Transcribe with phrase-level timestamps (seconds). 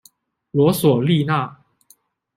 [0.49, 1.63] 罗索利纳。